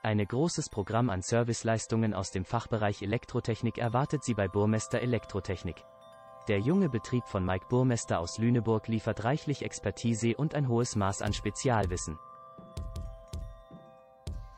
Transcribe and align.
Ein 0.00 0.24
großes 0.24 0.68
Programm 0.68 1.10
an 1.10 1.22
Serviceleistungen 1.22 2.14
aus 2.14 2.30
dem 2.30 2.44
Fachbereich 2.44 3.02
Elektrotechnik 3.02 3.78
erwartet 3.78 4.22
Sie 4.22 4.34
bei 4.34 4.46
Burmester 4.46 5.00
Elektrotechnik. 5.00 5.84
Der 6.46 6.60
junge 6.60 6.88
Betrieb 6.88 7.24
von 7.26 7.44
Mike 7.44 7.66
Burmester 7.68 8.20
aus 8.20 8.38
Lüneburg 8.38 8.86
liefert 8.86 9.24
reichlich 9.24 9.62
Expertise 9.62 10.36
und 10.36 10.54
ein 10.54 10.68
hohes 10.68 10.94
Maß 10.94 11.20
an 11.20 11.32
Spezialwissen. 11.32 12.16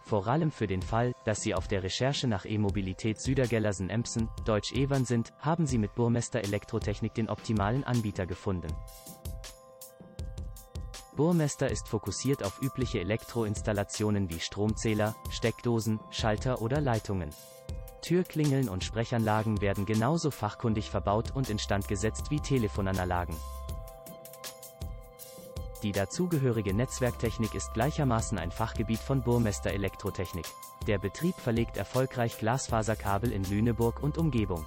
Vor 0.02 0.26
allem 0.26 0.50
für 0.50 0.66
den 0.66 0.82
Fall, 0.82 1.14
dass 1.24 1.40
Sie 1.40 1.54
auf 1.54 1.68
der 1.68 1.82
Recherche 1.82 2.28
nach 2.28 2.44
E-Mobilität 2.44 3.18
Südergellersen-Empsen, 3.18 4.28
Deutsch 4.44 4.72
Evern 4.72 5.06
sind, 5.06 5.32
haben 5.38 5.66
Sie 5.66 5.78
mit 5.78 5.94
Burmester 5.94 6.40
Elektrotechnik 6.40 7.14
den 7.14 7.30
optimalen 7.30 7.82
Anbieter 7.84 8.26
gefunden. 8.26 8.74
Burmester 11.20 11.70
ist 11.70 11.86
fokussiert 11.86 12.42
auf 12.42 12.62
übliche 12.62 12.98
Elektroinstallationen 12.98 14.30
wie 14.30 14.40
Stromzähler, 14.40 15.14
Steckdosen, 15.28 16.00
Schalter 16.10 16.62
oder 16.62 16.80
Leitungen. 16.80 17.28
Türklingeln 18.00 18.70
und 18.70 18.84
Sprechanlagen 18.84 19.60
werden 19.60 19.84
genauso 19.84 20.30
fachkundig 20.30 20.88
verbaut 20.88 21.32
und 21.36 21.50
instand 21.50 21.88
gesetzt 21.88 22.30
wie 22.30 22.40
Telefonanlagen. 22.40 23.36
Die 25.82 25.92
dazugehörige 25.92 26.72
Netzwerktechnik 26.72 27.54
ist 27.54 27.74
gleichermaßen 27.74 28.38
ein 28.38 28.50
Fachgebiet 28.50 29.00
von 29.00 29.20
Burmester 29.20 29.72
Elektrotechnik. 29.72 30.46
Der 30.86 30.96
Betrieb 30.96 31.34
verlegt 31.34 31.76
erfolgreich 31.76 32.38
Glasfaserkabel 32.38 33.30
in 33.30 33.44
Lüneburg 33.44 34.02
und 34.02 34.16
Umgebung. 34.16 34.64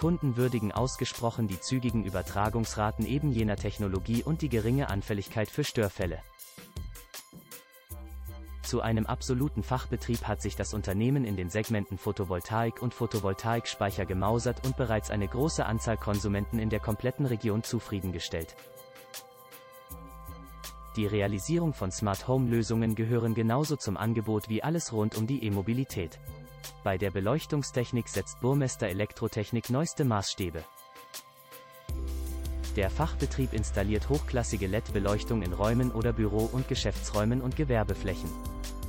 Kunden 0.00 0.38
würdigen 0.38 0.72
ausgesprochen 0.72 1.46
die 1.46 1.60
zügigen 1.60 2.06
Übertragungsraten 2.06 3.04
eben 3.04 3.32
jener 3.32 3.56
Technologie 3.56 4.22
und 4.22 4.40
die 4.40 4.48
geringe 4.48 4.88
Anfälligkeit 4.88 5.50
für 5.50 5.62
Störfälle. 5.62 6.20
Zu 8.62 8.80
einem 8.80 9.04
absoluten 9.04 9.62
Fachbetrieb 9.62 10.26
hat 10.26 10.40
sich 10.40 10.56
das 10.56 10.72
Unternehmen 10.72 11.26
in 11.26 11.36
den 11.36 11.50
Segmenten 11.50 11.98
Photovoltaik 11.98 12.80
und 12.80 12.94
Photovoltaikspeicher 12.94 14.06
gemausert 14.06 14.64
und 14.64 14.78
bereits 14.78 15.10
eine 15.10 15.28
große 15.28 15.66
Anzahl 15.66 15.98
Konsumenten 15.98 16.58
in 16.58 16.70
der 16.70 16.80
kompletten 16.80 17.26
Region 17.26 17.62
zufriedengestellt. 17.62 18.56
Die 20.96 21.04
Realisierung 21.06 21.74
von 21.74 21.92
Smart 21.92 22.26
Home 22.26 22.48
Lösungen 22.48 22.94
gehören 22.94 23.34
genauso 23.34 23.76
zum 23.76 23.98
Angebot 23.98 24.48
wie 24.48 24.62
alles 24.62 24.94
rund 24.94 25.18
um 25.18 25.26
die 25.26 25.44
E-Mobilität. 25.44 26.18
Bei 26.82 26.98
der 26.98 27.10
Beleuchtungstechnik 27.10 28.08
setzt 28.08 28.40
Burmester 28.40 28.88
Elektrotechnik 28.88 29.70
neueste 29.70 30.04
Maßstäbe. 30.04 30.64
Der 32.76 32.88
Fachbetrieb 32.88 33.52
installiert 33.52 34.08
hochklassige 34.08 34.66
LED-Beleuchtung 34.66 35.42
in 35.42 35.52
Räumen 35.52 35.90
oder 35.90 36.12
Büro- 36.12 36.48
und 36.52 36.68
Geschäftsräumen 36.68 37.40
und 37.40 37.56
Gewerbeflächen. 37.56 38.30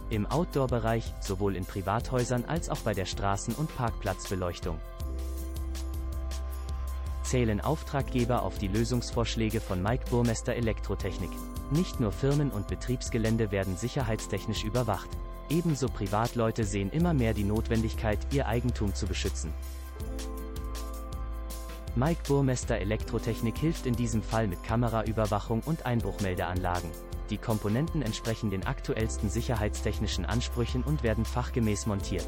Im 0.09 0.25
Outdoor-Bereich, 0.25 1.13
sowohl 1.19 1.55
in 1.55 1.65
Privathäusern 1.65 2.45
als 2.45 2.69
auch 2.69 2.79
bei 2.79 2.93
der 2.93 3.07
Straßen- 3.07 3.55
und 3.55 3.75
Parkplatzbeleuchtung. 3.75 4.79
Zählen 7.23 7.61
Auftraggeber 7.61 8.43
auf 8.43 8.57
die 8.57 8.67
Lösungsvorschläge 8.67 9.61
von 9.61 9.81
Mike 9.81 10.05
Burmester 10.09 10.53
Elektrotechnik. 10.53 11.31
Nicht 11.71 11.99
nur 11.99 12.11
Firmen 12.11 12.51
und 12.51 12.67
Betriebsgelände 12.67 13.51
werden 13.51 13.77
sicherheitstechnisch 13.77 14.63
überwacht. 14.63 15.09
Ebenso 15.51 15.89
Privatleute 15.89 16.63
sehen 16.63 16.91
immer 16.91 17.13
mehr 17.13 17.33
die 17.33 17.43
Notwendigkeit, 17.43 18.19
ihr 18.31 18.47
Eigentum 18.47 18.95
zu 18.95 19.05
beschützen. 19.05 19.53
Mike 21.93 22.21
Burmester 22.25 22.77
Elektrotechnik 22.77 23.57
hilft 23.57 23.85
in 23.85 23.93
diesem 23.93 24.23
Fall 24.23 24.47
mit 24.47 24.63
Kameraüberwachung 24.63 25.61
und 25.65 25.85
Einbruchmeldeanlagen. 25.85 26.89
Die 27.29 27.37
Komponenten 27.37 28.01
entsprechen 28.01 28.49
den 28.49 28.65
aktuellsten 28.65 29.29
sicherheitstechnischen 29.29 30.23
Ansprüchen 30.25 30.83
und 30.83 31.03
werden 31.03 31.25
fachgemäß 31.25 31.85
montiert. 31.85 32.27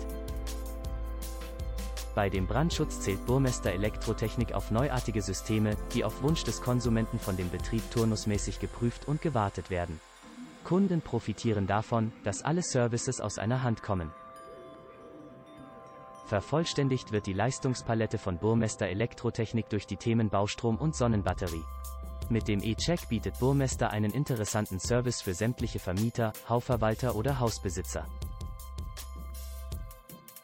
Bei 2.15 2.29
dem 2.29 2.45
Brandschutz 2.45 2.99
zählt 2.99 3.25
Burmester 3.25 3.71
Elektrotechnik 3.71 4.51
auf 4.51 4.69
neuartige 4.69 5.21
Systeme, 5.21 5.77
die 5.93 6.03
auf 6.03 6.21
Wunsch 6.23 6.43
des 6.43 6.61
Konsumenten 6.61 7.19
von 7.19 7.37
dem 7.37 7.49
Betrieb 7.49 7.89
turnusmäßig 7.89 8.59
geprüft 8.59 9.07
und 9.07 9.21
gewartet 9.21 9.69
werden. 9.69 10.01
Kunden 10.73 11.03
profitieren 11.03 11.67
davon, 11.67 12.11
dass 12.23 12.41
alle 12.41 12.63
Services 12.63 13.21
aus 13.21 13.37
einer 13.37 13.61
Hand 13.61 13.83
kommen. 13.83 14.11
Vervollständigt 16.25 17.11
wird 17.11 17.27
die 17.27 17.33
Leistungspalette 17.33 18.17
von 18.17 18.39
Burmester 18.39 18.87
Elektrotechnik 18.87 19.69
durch 19.69 19.85
die 19.85 19.97
Themen 19.97 20.31
Baustrom 20.31 20.77
und 20.77 20.95
Sonnenbatterie. 20.95 21.63
Mit 22.29 22.47
dem 22.47 22.63
E-Check 22.63 23.07
bietet 23.07 23.37
Burmester 23.37 23.91
einen 23.91 24.13
interessanten 24.13 24.79
Service 24.79 25.21
für 25.21 25.35
sämtliche 25.35 25.77
Vermieter, 25.77 26.33
Hausverwalter 26.49 27.15
oder 27.15 27.39
Hausbesitzer. 27.39 28.07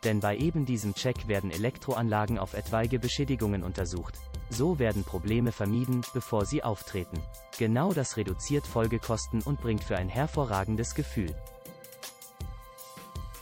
Denn 0.04 0.20
bei 0.22 0.38
eben 0.38 0.66
diesem 0.66 0.94
Check 0.94 1.28
werden 1.28 1.52
Elektroanlagen 1.52 2.38
auf 2.38 2.54
etwaige 2.54 3.00
Beschädigungen 3.00 3.64
untersucht. 3.64 4.16
So 4.50 4.80
werden 4.80 5.04
Probleme 5.04 5.52
vermieden, 5.52 6.02
bevor 6.14 6.46
sie 6.46 6.64
auftreten. 6.64 7.22
Genau 7.58 7.94
das 7.94 8.18
reduziert 8.18 8.66
Folgekosten 8.66 9.42
und 9.42 9.62
bringt 9.62 9.84
für 9.84 9.98
ein 9.98 10.10
hervorragendes 10.10 10.96
Gefühl. 10.96 11.36